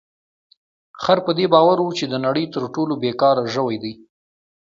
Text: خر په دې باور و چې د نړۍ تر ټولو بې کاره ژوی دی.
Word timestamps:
خر 1.01 1.17
په 1.25 1.31
دې 1.37 1.45
باور 1.53 1.77
و 1.81 1.87
چې 1.99 2.05
د 2.07 2.15
نړۍ 2.25 2.45
تر 2.55 2.63
ټولو 2.73 2.93
بې 3.01 3.11
کاره 3.21 3.43
ژوی 3.53 3.77
دی. 3.83 3.93